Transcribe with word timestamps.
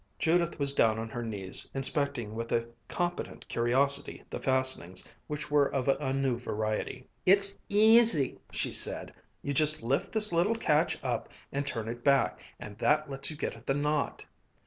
Judith 0.17 0.57
was 0.57 0.73
down 0.73 0.97
on 0.97 1.09
her 1.09 1.21
knees, 1.21 1.69
inspecting 1.75 2.33
with 2.33 2.51
a 2.51 2.67
competent 2.87 3.47
curiosity 3.47 4.23
the 4.31 4.39
fastenings, 4.39 5.07
which 5.27 5.51
were 5.51 5.71
of 5.71 5.87
a 5.87 6.11
new 6.11 6.39
variety. 6.39 7.05
"It's 7.23 7.59
easy!" 7.69 8.39
she 8.51 8.71
said. 8.71 9.13
"You 9.43 9.53
just 9.53 9.83
lift 9.83 10.11
this 10.11 10.31
little 10.33 10.55
catch 10.55 10.97
up 11.03 11.29
and 11.51 11.67
turn 11.67 11.87
it 11.87 12.03
back, 12.03 12.39
and 12.59 12.79
that 12.79 13.11
lets 13.11 13.29
you 13.29 13.37
get 13.37 13.55
at 13.55 13.67
the 13.67 13.75
knot." 13.75 14.25